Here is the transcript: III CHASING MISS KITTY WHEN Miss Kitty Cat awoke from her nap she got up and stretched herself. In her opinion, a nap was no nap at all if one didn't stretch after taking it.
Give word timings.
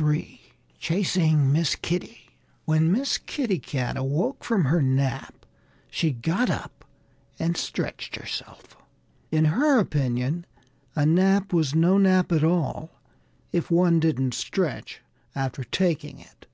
III 0.00 0.40
CHASING 0.78 1.50
MISS 1.52 1.74
KITTY 1.74 2.30
WHEN 2.66 2.92
Miss 2.92 3.18
Kitty 3.18 3.58
Cat 3.58 3.96
awoke 3.96 4.44
from 4.44 4.66
her 4.66 4.80
nap 4.80 5.44
she 5.90 6.12
got 6.12 6.48
up 6.48 6.84
and 7.40 7.56
stretched 7.56 8.14
herself. 8.14 8.76
In 9.32 9.46
her 9.46 9.80
opinion, 9.80 10.46
a 10.94 11.04
nap 11.04 11.52
was 11.52 11.74
no 11.74 11.98
nap 11.98 12.30
at 12.30 12.44
all 12.44 12.90
if 13.50 13.72
one 13.72 13.98
didn't 13.98 14.34
stretch 14.34 15.02
after 15.34 15.64
taking 15.64 16.20
it. 16.20 16.46